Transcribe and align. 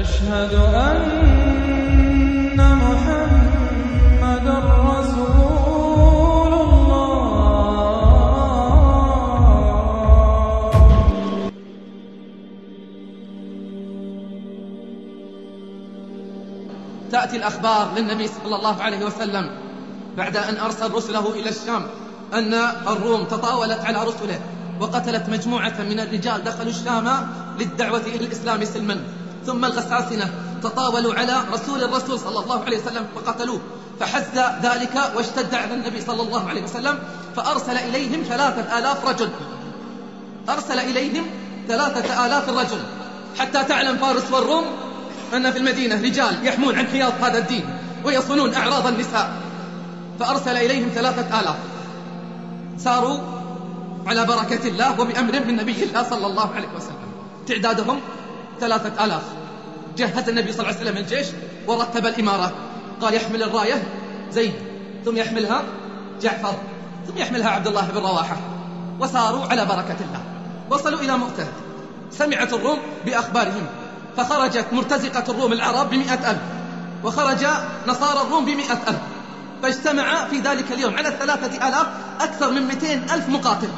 أشهد 0.00 0.54
أن 0.74 2.58
محمد 2.84 4.46
رسول 4.92 6.52
الله. 6.52 7.10
تأتي 17.10 17.36
الأخبار 17.36 17.94
للنبي 17.96 18.26
صلى 18.28 18.56
الله 18.56 18.82
عليه 18.82 19.06
وسلم 19.06 19.50
بعد 20.16 20.36
أن 20.36 20.56
أرسل 20.56 20.94
رسله 20.94 21.32
إلى 21.32 21.48
الشام 21.48 21.82
أن 22.34 22.54
الروم 22.88 23.24
تطاولت 23.24 23.80
على 23.80 24.04
رسله 24.04 24.40
وقتلت 24.80 25.28
مجموعة 25.28 25.82
من 25.82 26.00
الرجال 26.00 26.44
دخلوا 26.44 26.70
الشام 26.70 27.08
للدعوة 27.58 28.00
إلى 28.00 28.26
الإسلام 28.26 28.64
سلما. 28.64 29.19
ثم 29.46 29.64
الغساسنة 29.64 30.30
تطاولوا 30.62 31.14
على 31.14 31.36
رسول 31.52 31.84
الرسول 31.84 32.18
صلى 32.18 32.38
الله 32.38 32.64
عليه 32.64 32.78
وسلم 32.78 33.06
فقتلوه 33.14 33.60
فحز 34.00 34.38
ذلك 34.62 35.12
واشتد 35.16 35.54
على 35.54 35.74
النبي 35.74 36.00
صلى 36.00 36.22
الله 36.22 36.48
عليه 36.48 36.62
وسلم 36.62 36.98
فأرسل 37.36 37.76
إليهم 37.76 38.22
ثلاثة 38.22 38.78
آلاف 38.78 39.06
رجل. 39.08 39.30
أرسل 40.48 40.78
إليهم 40.78 41.26
ثلاثة 41.68 42.26
آلاف 42.26 42.48
رجل. 42.48 42.82
حتى 43.38 43.64
تعلم 43.64 43.96
فارس 43.96 44.30
والروم 44.32 44.64
أن 45.34 45.52
في 45.52 45.58
المدينة 45.58 45.94
رجال 45.94 46.46
يحمون 46.46 46.78
عن 46.78 46.86
حياض 46.86 47.12
هذا 47.24 47.38
الدين 47.38 47.64
ويصونون 48.04 48.54
أعراض 48.54 48.86
النساء. 48.86 49.32
فأرسل 50.20 50.56
إليهم 50.56 50.88
ثلاثة 50.88 51.40
آلاف. 51.40 51.56
ساروا 52.78 53.18
على 54.06 54.24
بركة 54.24 54.68
الله 54.68 55.00
وبأمر 55.00 55.44
من 55.46 55.56
نبي 55.56 55.84
الله 55.84 56.02
صلى 56.02 56.26
الله 56.26 56.54
عليه 56.54 56.68
وسلم. 56.76 57.10
تعدادهم 57.46 58.00
ثلاثة 58.60 59.04
آلاف. 59.04 59.22
جهز 60.00 60.28
النبي 60.28 60.52
صلى 60.52 60.60
الله 60.60 60.80
عليه 60.80 60.90
وسلم 60.90 60.96
الجيش 60.96 61.26
ورتب 61.66 62.06
الإمارة. 62.06 62.52
قال 63.00 63.14
يحمل 63.14 63.42
الراية. 63.42 63.82
زيد 64.30 64.54
ثم 65.04 65.16
يحملها 65.16 65.62
جعفر. 66.22 66.54
ثم 67.08 67.18
يحملها 67.18 67.48
عبد 67.48 67.66
الله 67.66 67.88
بن 67.94 67.98
رواحة. 67.98 68.36
وساروا 69.00 69.46
على 69.46 69.64
بركة 69.64 69.96
الله. 70.00 70.22
وصلوا 70.70 71.00
إلى 71.00 71.18
مؤتة. 71.18 71.46
سمعت 72.10 72.52
الروم 72.52 72.78
بأخبارهم. 73.06 73.66
فخرجت 74.16 74.66
مرتزقة 74.72 75.24
الروم 75.32 75.52
العرب 75.52 75.90
بمئة 75.90 76.30
ألف. 76.30 76.40
وخرج 77.04 77.46
نصارى 77.86 78.20
الروم 78.20 78.44
بمئة 78.44 78.78
ألف. 78.88 79.00
فاجتمع 79.62 80.28
في 80.28 80.38
ذلك 80.38 80.72
اليوم 80.72 80.96
على 80.96 81.08
الثلاثة 81.08 81.68
آلاف 81.68 81.86
أكثر 82.20 82.50
من 82.50 82.62
مئتين 82.62 83.10
ألف 83.10 83.28
مقاتل. 83.28 83.68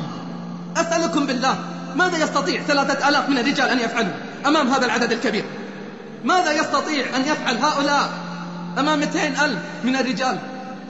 أسألكم 0.76 1.26
بالله 1.26 1.58
ماذا 1.96 2.24
يستطيع 2.24 2.62
ثلاثة 2.62 3.08
آلاف 3.08 3.28
من 3.28 3.38
الرجال 3.38 3.68
أن 3.68 3.78
يفعلوا 3.78 4.12
أمام 4.46 4.68
هذا 4.68 4.86
العدد 4.86 5.12
الكبير؟ 5.12 5.44
ماذا 6.24 6.52
يستطيع 6.52 7.16
أن 7.16 7.20
يفعل 7.20 7.56
هؤلاء 7.56 8.10
أمام 8.78 8.98
200 8.98 9.44
ألف 9.44 9.58
من 9.84 9.96
الرجال؟ 9.96 10.38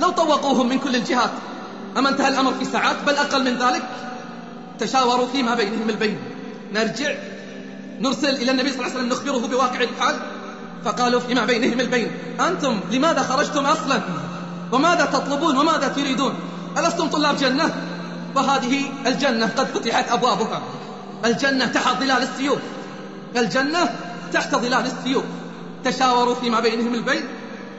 لو 0.00 0.10
طوقوهم 0.10 0.68
من 0.68 0.78
كل 0.78 0.96
الجهات 0.96 1.30
أما 1.98 2.08
انتهى 2.08 2.28
الأمر 2.28 2.54
في 2.54 2.64
ساعات 2.64 2.96
بل 3.06 3.14
أقل 3.14 3.44
من 3.44 3.58
ذلك 3.58 3.82
تشاوروا 4.78 5.26
فيما 5.26 5.54
بينهم 5.54 5.90
البين. 5.90 6.18
نرجع 6.74 7.14
نرسل 8.00 8.28
إلى 8.28 8.50
النبي 8.50 8.70
صلى 8.70 8.80
الله 8.80 8.90
عليه 8.90 8.98
وسلم 8.98 9.08
نخبره 9.08 9.46
بواقع 9.46 9.80
الحال 9.80 10.16
فقالوا 10.84 11.20
فيما 11.20 11.44
بينهم 11.44 11.80
البين. 11.80 12.10
أنتم 12.40 12.80
لماذا 12.90 13.22
خرجتم 13.22 13.66
أصلا؟ 13.66 14.00
وماذا 14.72 15.04
تطلبون؟ 15.04 15.56
وماذا 15.56 15.88
تريدون؟ 15.88 16.34
ألستم 16.78 17.06
طلاب 17.06 17.36
جنة؟ 17.36 17.74
وهذه 18.34 18.84
الجنة 19.06 19.46
قد 19.46 19.66
فتحت 19.66 20.10
أبوابها. 20.10 20.62
الجنة 21.24 21.66
تحت 21.66 22.00
ظلال 22.00 22.22
السيوف. 22.22 22.58
الجنة 23.36 23.90
تحت 24.32 24.54
ظلال 24.54 24.86
السيوف 24.86 25.24
تشاوروا 25.84 26.34
فيما 26.34 26.60
بينهم 26.60 26.94
البين 26.94 27.22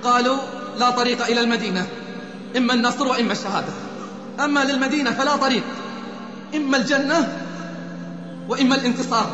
قالوا 0.04 0.38
لا 0.80 0.90
طريق 0.90 1.26
إلى 1.26 1.42
المدينة 1.42 1.88
إما 2.58 2.73
النصر 2.73 3.08
وإما 3.08 3.32
الشهادة. 3.32 3.73
أما 4.40 4.59
للمدينة 4.64 5.12
فلا 5.12 5.36
طريق 5.36 5.63
إما 6.56 6.78
الجنة 6.78 7.38
وإما 8.50 8.75
الانتصار 8.75 9.30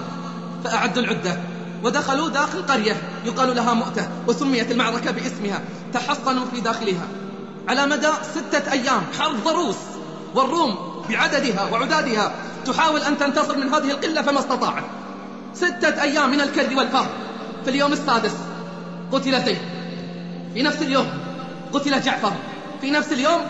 فأعدوا 0.64 1.04
العدة. 1.04 1.38
ودخلوا 1.84 2.30
داخل 2.30 2.62
قرية 2.62 3.02
يقال 3.26 3.56
لها 3.56 3.74
مؤتة 3.74 4.08
وسميت 4.28 4.72
المعركة 4.72 5.12
باسمها 5.12 5.62
تحصنوا 5.94 6.46
في 6.54 6.62
داخلها. 6.62 7.08
على 7.68 7.86
مدى 7.86 8.10
ستة 8.36 8.72
أيام 8.72 9.02
حرب 9.20 9.44
ضروس 9.44 9.78
والروم 10.36 11.04
بعددها 11.10 11.70
وعدادها 11.72 12.32
تحاول 12.66 13.02
أن 13.02 13.18
تنتصر 13.18 13.58
من 13.58 13.74
هذه 13.74 13.92
القلة 13.92 14.22
فما 14.22 14.40
استطاعت. 14.40 14.84
ستة 15.54 16.02
أيام 16.02 16.32
من 16.32 16.42
الكد 16.42 16.74
والفقر 16.74 17.10
في 17.64 17.70
اليوم 17.70 17.94
السادس 17.94 18.34
قتل 19.12 19.46
زيد. 19.46 19.58
في 20.54 20.62
نفس 20.62 20.82
اليوم 20.82 21.08
قتل 21.74 22.02
جعفر. 22.02 22.34
في 22.82 22.92
نفس 22.92 23.12
اليوم 23.12 23.42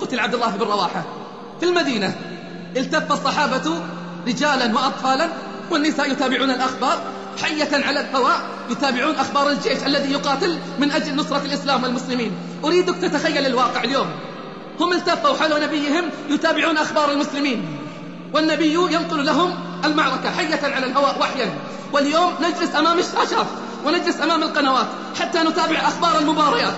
قتل 0.00 0.20
عبد 0.20 0.34
الله 0.34 0.50
بن 0.50 0.66
رواحة. 0.66 1.04
في 1.60 1.66
المدينة 1.66 2.14
التف 2.76 3.12
الصحابة 3.12 3.80
رجالا 4.26 4.74
وأطفالا 4.74 5.28
والنساء 5.70 6.12
يتابعون 6.12 6.50
الأخبار. 6.50 6.98
حية 7.42 7.86
على 7.86 8.00
الهواء 8.00 8.40
يتابعون 8.70 9.14
أخبار 9.14 9.50
الجيش 9.50 9.86
الذي 9.86 10.12
يقاتل 10.12 10.58
من 10.78 10.90
أجل 10.90 11.16
نصرة 11.16 11.42
الإسلام 11.44 11.82
والمسلمين. 11.82 12.32
أريدك 12.64 12.96
تتخيل 12.96 13.46
الواقع 13.46 13.84
اليوم. 13.84 14.06
هم 14.80 14.92
التفوا 14.92 15.36
حول 15.36 15.62
نبيهم 15.62 16.04
يتابعون 16.30 16.78
أخبار 16.78 17.12
المسلمين. 17.12 17.78
والنبي 18.34 18.74
ينقل 18.74 19.26
لهم 19.26 19.54
المعركة 19.84 20.30
حية 20.30 20.74
على 20.74 20.86
الهواء 20.86 21.20
وحيا. 21.20 21.58
واليوم 21.92 22.32
نجلس 22.40 22.74
أمام 22.76 22.98
الشاشات 22.98 23.46
ونجلس 23.84 24.20
أمام 24.20 24.42
القنوات 24.42 24.86
حتى 25.20 25.38
نتابع 25.38 25.76
أخبار 25.76 26.18
المباريات. 26.18 26.74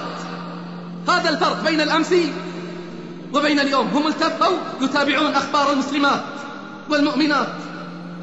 هذا 1.08 1.30
الفرق 1.30 1.64
بين 1.64 1.80
الأمس 1.80 2.14
وبين 3.34 3.60
اليوم. 3.60 3.86
هم 3.88 4.06
التفوا 4.06 4.56
يتابعون 4.80 5.34
أخبار 5.34 5.72
المسلمات 5.72 6.20
والمؤمنات 6.90 7.48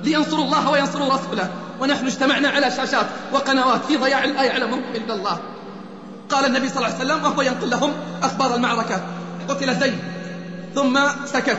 لينصروا 0.04 0.46
الله 0.46 0.70
وينصروا 0.70 1.14
رسوله. 1.14 1.50
ونحن 1.80 2.06
اجتمعنا 2.06 2.50
على 2.50 2.72
شاشات 2.72 3.06
وقنوات 3.34 3.86
في 3.86 3.98
ضياع 3.98 4.26
لا 4.26 4.44
يعلمهم 4.44 4.84
إلا 4.96 5.14
الله. 5.14 5.40
قال 6.30 6.46
النبي 6.46 6.70
صلى 6.70 6.78
الله 6.78 6.96
عليه 7.00 7.06
وسلم 7.06 7.24
وهو 7.26 7.42
ينقل 7.42 7.70
لهم 7.70 7.94
أخبار 8.24 8.56
المعركة. 8.56 9.02
قتل 9.50 9.80
زيد 9.80 10.00
ثم 10.76 11.00
سكت 11.26 11.58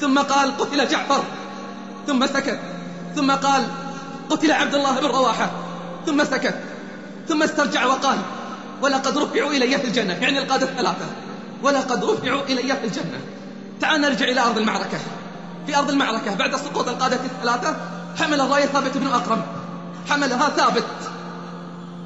ثم 0.00 0.18
قال 0.18 0.56
قتل 0.56 0.88
جعفر. 0.88 1.24
ثم 2.06 2.26
سكت. 2.26 2.58
ثم 3.16 3.30
قال 3.30 3.62
قتل 4.30 4.52
عبد 4.52 4.74
الله 4.74 5.00
بن 5.00 5.06
رواحة. 5.06 5.50
ثم 6.06 6.24
سكت. 6.24 6.54
ثم 7.28 7.42
استرجع 7.42 7.86
وقال 7.86 8.18
ولقد 8.82 9.18
رفعوا 9.18 9.50
إلي 9.50 9.78
في 9.78 9.86
الجنة. 9.86 10.12
يعني 10.12 10.38
القادة 10.38 10.66
الثلاثة. 10.66 11.06
ولقد 11.62 12.04
رفعوا 12.04 12.42
إلي 12.42 12.76
في 12.76 12.84
الجنة. 12.84 13.20
تعال 13.80 14.00
نرجع 14.00 14.24
إلى 14.26 14.40
أرض 14.40 14.58
المعركة. 14.58 14.98
في 15.66 15.76
أرض 15.76 15.90
المعركة 15.90 16.34
بعد 16.34 16.56
سقوط 16.56 16.88
القادة 16.88 17.16
الثلاثة 17.16 17.76
حمل 18.18 18.40
الراية 18.40 18.66
ثابت 18.66 18.96
بن 18.96 19.06
أقرم 19.06 19.42
حملها 20.10 20.48
ثابت. 20.48 20.84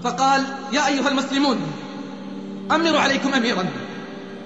فقال 0.04 0.44
يا 0.72 0.86
أيها 0.86 1.08
المسلمون 1.08 1.58
أمروا 2.70 3.00
عليكم 3.00 3.34
أميرا. 3.34 3.64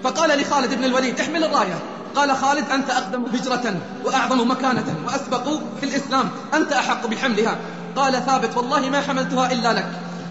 فقال 0.04 0.40
لخالد 0.40 0.74
بن 0.74 0.84
الوليد 0.84 1.20
احمل 1.20 1.44
الراية. 1.44 1.78
قال 2.14 2.36
خالد 2.36 2.70
أنت 2.70 2.90
أقدم 2.90 3.24
هجرة 3.24 3.74
وأعظم 4.04 4.50
مكانة 4.50 4.84
وأسبق 5.06 5.48
في 5.80 5.86
الإسلام. 5.86 6.30
أنت 6.54 6.72
أحق 6.72 7.06
بحملها. 7.06 7.56
قال 7.96 8.26
ثابت 8.26 8.56
والله 8.56 8.90
ما 8.90 9.00
حملتها 9.00 9.52
إلا 9.52 9.72
لك. 9.72 9.86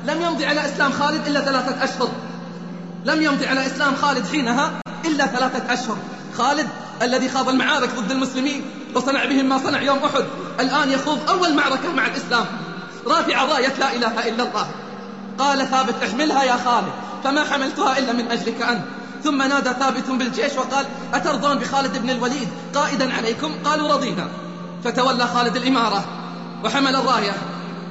لم 0.07 0.21
يمضي 0.21 0.45
على 0.45 0.65
إسلام 0.65 0.91
خالد 0.91 1.27
إلا 1.27 1.41
ثلاثة 1.41 1.83
أشهر. 1.83 2.09
لم 3.05 3.21
يمضي 3.21 3.47
على 3.47 3.65
إسلام 3.65 3.95
خالد 3.95 4.27
حينها 4.27 4.71
إلا 5.05 5.25
ثلاثة 5.25 5.73
أشهر. 5.73 5.97
خالد 6.37 6.67
الذي 7.01 7.29
خاض 7.29 7.49
المعارك 7.49 7.89
ضد 7.99 8.11
المسلمين 8.11 8.65
وصنع 8.95 9.25
بهم 9.25 9.49
ما 9.49 9.57
صنع 9.57 9.81
يوم 9.81 9.97
أحد 9.97 10.25
الآن 10.59 10.89
يخوض 10.89 11.29
أول 11.29 11.53
معركة 11.53 11.91
مع 11.93 12.05
الإسلام. 12.05 12.45
رافع 13.07 13.43
راية 13.43 13.73
لا 13.79 13.95
إله 13.95 14.27
إلا 14.27 14.43
الله. 14.43 14.67
قال 15.37 15.67
ثابت 15.67 16.03
احملها 16.03 16.43
يا 16.43 16.57
خالد 16.65 16.91
فما 17.23 17.43
حملتها 17.43 17.97
إلا 17.97 18.13
من 18.13 18.31
أجلك 18.31 18.61
أنت. 18.61 18.83
ثم 19.23 19.41
نادى 19.41 19.69
ثابت 19.69 20.09
بالجيش 20.09 20.53
وقال 20.53 20.85
أترضون 21.13 21.57
بخالد 21.57 21.97
بن 21.97 22.09
الوليد 22.09 22.47
قائدا 22.75 23.13
عليكم؟ 23.13 23.51
قالوا 23.65 23.93
رضينا. 23.93 24.27
فتولى 24.83 25.27
خالد 25.27 25.55
الإمارة 25.55 26.03
وحمل 26.63 26.95
الراية 26.95 27.33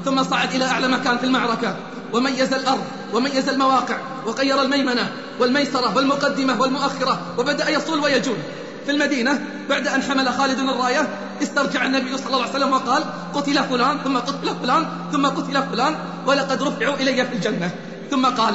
ثم 0.04 0.22
صعد 0.22 0.54
إلى 0.54 0.64
أعلى 0.64 0.88
مكان 0.88 1.18
في 1.18 1.24
المعركة. 1.24 1.76
وميز 2.12 2.54
الأرض 2.54 2.84
وميز 3.12 3.48
المواقع 3.48 3.98
وغير 4.26 4.62
الميمنة 4.62 5.12
والميسرة 5.40 5.96
والمقدمة 5.96 6.60
والمؤخرة 6.60 7.20
وبدأ 7.38 7.70
يصول 7.70 7.98
ويجول. 7.98 8.36
في 8.84 8.90
المدينة 8.90 9.46
بعد 9.68 9.88
أن 9.88 10.02
حمل 10.02 10.28
خالد 10.28 10.58
الراية 10.58 11.08
استرجع 11.42 11.86
النبي 11.86 12.18
صلى 12.18 12.26
الله 12.26 12.40
عليه 12.40 12.50
وسلم 12.50 12.72
وقال 12.72 13.04
قتل 13.34 13.64
فلان 13.64 13.98
ثم 14.04 14.18
قتل 14.18 14.54
فلان 14.62 14.86
ثم 15.12 15.26
قتل 15.26 15.62
فلان 15.62 15.94
ولقد 16.26 16.62
رفعوا 16.62 16.94
إلي 16.94 17.26
في 17.26 17.34
الجنة. 17.34 17.70
ثم 18.10 18.26
قال 18.26 18.54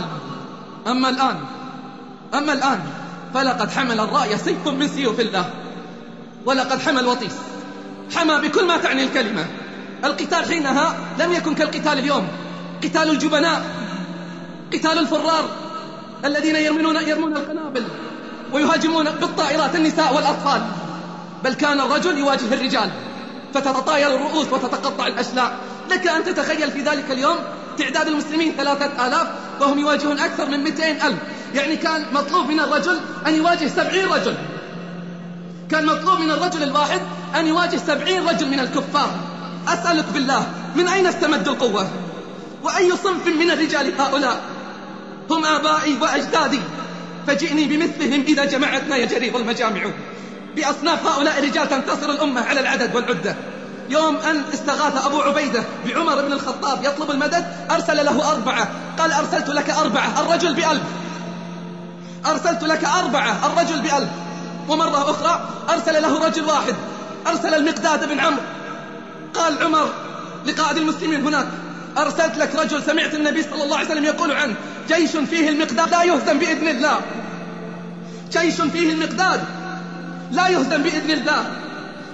أما 0.88 1.10
الآن 1.10 1.36
أما 2.38 2.54
الآن 2.54 2.80
فلقد 3.34 3.72
حمل 3.72 4.00
الراية 4.00 4.36
سيف 4.36 4.68
من 4.68 4.88
سيوف 4.88 5.20
الله 5.20 5.50
ولقد 6.46 6.80
حمى 6.80 7.00
الوطيس 7.00 7.34
حمى 8.16 8.48
بكل 8.48 8.66
ما 8.68 8.78
تعني 8.78 9.04
الكلمة. 9.04 9.46
القتال 10.06 10.46
حينها 10.46 10.96
لم 11.20 11.34
يكن 11.34 11.56
كالقتال 11.56 12.00
اليوم 12.00 12.28
قتال 12.84 13.10
الجبناء 13.10 13.66
قتال 14.74 15.00
الفرار 15.00 15.50
الذين 16.26 16.56
يرمون 16.56 16.96
يرمون 16.96 17.38
القنابل 17.38 17.84
ويهاجمون 18.54 19.12
بالطائرات 19.12 19.76
النساء 19.76 20.16
والأطفال. 20.16 20.62
بل 21.44 21.54
كان 21.54 21.80
الرجل 21.80 22.18
يواجه 22.18 22.54
الرجال 22.54 22.90
فتتطاير 23.54 24.16
الرؤوس 24.16 24.54
وتتقطع 24.54 25.08
الأشلاء. 25.08 25.58
لك 25.92 26.08
أن 26.08 26.24
تتخيل 26.24 26.72
في 26.72 26.82
ذلك 26.82 27.12
اليوم 27.12 27.38
تعداد 27.78 28.08
المسلمين 28.08 28.54
ثلاثة 28.58 29.08
آلاف 29.08 29.28
وهم 29.62 29.80
يواجهون 29.80 30.20
أكثر 30.20 30.50
من 30.50 30.64
200 30.64 31.08
ألف. 31.08 31.20
يعني 31.56 31.75
كان 31.75 32.06
مطلوب 32.13 32.48
من 32.48 32.60
الرجل 32.60 33.00
أن 33.28 33.36
يواجه 33.36 33.68
سبعين 33.68 34.07
رجل. 34.07 34.36
كان 35.72 35.86
مطلوب 35.86 36.19
من 36.19 36.31
الرجل 36.31 36.63
الواحد 36.63 37.02
أن 37.36 37.48
يواجه 37.48 37.78
سبعين 37.78 38.28
رجل 38.30 38.48
من 38.48 38.60
الكفار. 38.60 39.12
أسألك 39.68 40.06
بالله 40.13 40.48
من 40.75 40.88
أين 40.88 41.07
استمدوا 41.07 41.54
القوة؟ 41.54 41.88
وأي 42.63 42.92
صنف 42.92 43.28
من 43.28 43.52
الرجال 43.52 44.02
هؤلاء؟ 44.02 44.42
هم 45.30 45.46
آبائي 45.46 45.98
وأجدادي. 46.02 46.60
فجئني 47.28 47.66
بمثلهم 47.66 48.24
إذا 48.28 48.46
جمعتنا 48.46 48.96
يا 48.96 49.36
المجامع. 49.36 49.81
بأصناف 50.56 51.08
هؤلاء 51.08 51.40
الرجال 51.40 51.69
تنتصر 51.69 52.12
الأمة 52.12 52.42
على 52.42 52.60
العدد 52.60 52.96
والعدة. 52.96 53.36
يوم 53.90 54.16
أن 54.16 54.44
استغاث 54.54 55.06
أبو 55.06 55.22
عبيدة 55.22 55.63
بعمر 55.86 56.22
بن 56.22 56.34
الخطاب 56.34 56.84
يطلب 56.84 57.12
المدد 57.12 57.46
أرسل 57.72 58.06
له 58.06 58.31
أربعة. 58.31 58.68
قال 59.00 59.12
أرسلت 59.12 59.50
لك 59.50 59.69
أربعة 59.69 60.22
الرجل 60.22 60.54
بألف. 60.54 60.84
أرسلت 62.31 62.63
لك 62.63 62.86
أربعة 62.86 63.48
الرجل 63.48 63.81
بألف. 63.81 64.10
ومرة 64.68 65.10
أخرى 65.12 65.50
أرسل 65.69 66.01
له 66.01 66.25
رجل 66.25 66.44
واحد 66.44 66.75
أرسل 67.27 67.54
المقداد 67.54 68.10
بن 68.10 68.19
عمرو. 68.19 68.42
قال 69.33 69.63
عمر 69.63 69.89
لقائد 70.45 70.77
المسلمين 70.77 71.27
هناك 71.27 71.48
أرسلت 71.98 72.38
لك 72.38 72.56
رجل 72.56 72.83
سمعت 72.83 73.13
النبي 73.13 73.44
صلى 73.44 73.63
الله 73.63 73.77
عليه 73.77 73.88
وسلم 73.88 74.04
يقول 74.04 74.31
عنه 74.31 74.56
جيش 74.88 75.12
فيه 75.12 75.50
المقداد 75.50 75.89
لا 75.89 76.04
يهزم 76.04 76.39
بإذن 76.39 76.68
الله. 76.68 77.00
جيش 78.31 78.62
فيه 78.62 78.94
المقداد 78.94 79.44
لا 80.31 80.48
يهزم 80.48 80.83
بإذن 80.83 81.12
الله. 81.12 81.51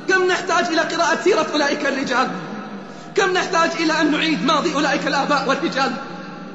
كم 0.09 0.27
نحتاج 0.27 0.65
إلى 0.65 0.81
قراءة 0.81 1.17
سيرة 1.23 1.47
أولئك 1.53 1.85
الرجال؟ 1.85 2.27
كم 3.15 3.33
نحتاج 3.33 3.69
إلى 3.79 4.01
أن 4.01 4.11
نعيد 4.11 4.45
ماضي 4.45 4.73
أولئك 4.73 5.07
الآباء 5.07 5.49
والرجال؟ 5.49 5.91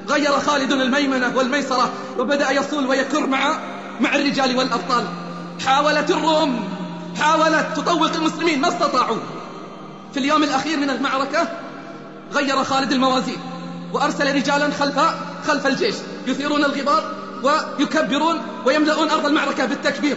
غير 0.09 0.41
خالد 0.41 0.73
الميمنة 0.73 1.37
والميسرة 1.37 1.93
وبدأ 2.19 2.51
يصول 2.51 2.87
ويكر 2.87 3.27
مع 3.27 3.59
مع 4.01 4.15
الرجال 4.15 4.57
والأبطال. 4.57 5.05
حاولت 5.67 6.11
الروم 6.11 6.69
حاولت 7.21 7.67
تطوق 7.77 8.13
المسلمين 8.15 8.61
ما 8.61 8.69
استطاعوا. 8.69 9.17
في 10.13 10.19
اليوم 10.19 10.43
الأخير 10.43 10.79
من 10.79 10.91
المعركة 10.91 11.49
غير 12.33 12.65
خالد 12.65 12.93
الموازين 12.93 13.39
وأرسل 13.93 14.35
رجالا 14.35 14.71
خلف 14.71 15.01
خلف 15.47 15.67
الجيش. 15.67 15.95
يثيرون 16.27 16.65
الغبار 16.65 17.15
ويكبرون 17.43 18.41
ويملؤون 18.67 19.11
أرض 19.11 19.27
المعركة 19.27 19.65
بالتكبير. 19.65 20.17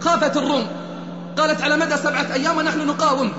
خافت 0.00 0.36
الروم. 0.36 0.66
قالت 1.38 1.62
على 1.62 1.76
مدى 1.76 1.96
سبعة 1.96 2.26
أيام 2.34 2.56
ونحن 2.56 2.86
نقاوم. 2.86 3.32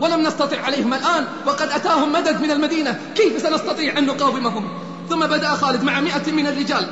ولم 0.00 0.20
نستطع 0.20 0.60
عليهم 0.60 0.94
الآن 0.94 1.26
وقد 1.46 1.68
أتاهم 1.68 2.12
مدد 2.12 2.40
من 2.40 2.50
المدينة. 2.50 3.00
كيف 3.14 3.42
سنستطيع 3.42 3.98
أن 3.98 4.06
نقاومهم؟ 4.06 4.68
ثم 5.08 5.26
بدأ 5.26 5.48
خالد 5.48 5.82
مع 5.84 6.00
مئة 6.00 6.32
من 6.32 6.46
الرجال 6.46 6.86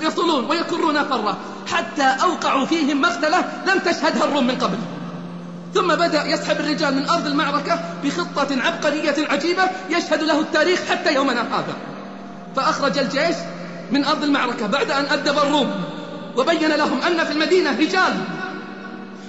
يصلون 0.00 0.44
ويكرون 0.44 1.04
فرة 1.04 1.36
حتى 1.72 2.02
أوقعوا 2.22 2.66
فيهم 2.66 3.00
مقتلة 3.00 3.44
لم 3.66 3.78
تشهدها 3.78 4.24
الروم 4.24 4.46
من 4.46 4.54
قبل. 4.56 4.78
ثم 5.74 5.94
بدأ 5.94 6.26
يسحب 6.26 6.60
الرجال 6.60 6.94
من 6.96 7.08
أرض 7.08 7.26
المعركة 7.26 7.80
بخطة 8.04 8.62
عبقرية 8.62 9.14
عجيبة 9.30 9.62
يشهد 9.90 10.22
له 10.22 10.40
التاريخ 10.40 10.80
حتى 10.90 11.14
يومنا 11.14 11.40
هذا. 11.40 11.74
فأخرج 12.56 12.98
الجيش 12.98 13.36
من 13.92 14.04
أرض 14.04 14.22
المعركة 14.22 14.66
بعد 14.66 14.90
أن 14.90 15.04
أدب 15.04 15.38
الروم 15.38 15.70
وبين 16.36 16.68
لهم 16.68 17.02
أن 17.02 17.24
في 17.24 17.32
المدينة 17.32 17.70
رجال 17.70 18.24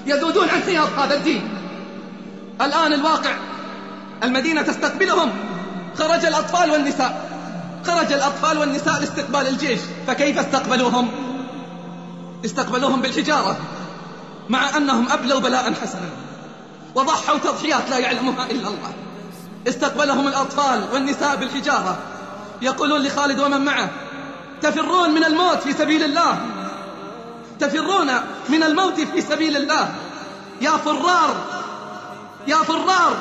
يذودون 0.06 0.50
عن 0.50 0.62
حياض 0.62 0.88
هذا 1.00 1.16
الدين. 1.16 1.50
الآن 2.62 2.94
الواقع 2.94 3.32
المدينة 4.24 4.62
تستقبلهم. 4.62 5.32
خرج 6.00 6.26
الأطفال 6.26 6.72
والنساء. 6.72 7.31
خرج 7.86 8.14
الأطفال 8.14 8.58
والنساء 8.58 9.00
لاستقبال 9.00 9.48
الجيش 9.48 9.80
فكيف 10.08 10.40
استقبلوهم؟ 10.40 11.12
استقبلوهم 12.46 13.02
بالحجارة 13.02 13.58
مع 14.50 14.78
أنهم 14.78 15.12
أبلوا 15.12 15.40
بلاء 15.40 15.74
حسنا 15.74 16.10
وضحوا 16.96 17.38
تضحيات 17.38 17.90
لا 17.90 17.98
يعلمها 17.98 18.46
إلا 18.46 18.68
الله. 18.68 18.94
استقبلهم 19.68 20.28
الأطفال 20.28 20.84
والنساء 20.94 21.36
بالحجارة. 21.36 21.98
يقولون 22.62 23.02
لخالد 23.02 23.40
ومن 23.40 23.66
معه؟ 23.66 23.90
تفرون 24.62 25.10
من 25.10 25.24
الموت 25.24 25.58
في 25.58 25.74
سبيل 25.74 26.04
الله. 26.04 26.40
تفرون 27.60 28.08
من 28.50 28.64
الموت 28.64 29.00
في 29.00 29.22
سبيل 29.22 29.58
الله؟ 29.58 29.96
يا 30.62 30.72
فرار 30.72 31.36
يا 32.48 32.56
فرار. 32.56 33.18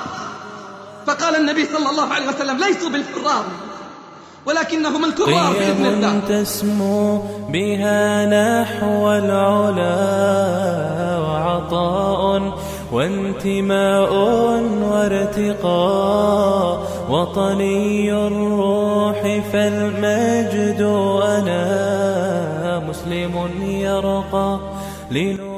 فقال 1.06 1.36
النبي 1.36 1.66
صلى 1.66 1.90
الله 1.90 2.14
عليه 2.14 2.28
وسلم 2.28 2.58
ليسوا 2.58 2.88
بالفرار. 2.88 3.44
ولكنهم 4.46 5.04
الكفار 5.04 5.52
بإذن 5.52 5.86
الله 5.86 6.20
تسمو 6.28 7.22
بها 7.48 8.26
نحو 8.26 9.10
العلا 9.12 9.98
وعطاء 11.18 12.58
وانتماء 12.92 14.12
وارتقاء 14.90 16.80
وطني 17.10 18.12
الروح 18.12 19.22
فالمجد 19.52 20.80
أنا 21.22 22.78
مسلم 22.88 23.34
يرقى 23.62 24.58
لنور 25.10 25.49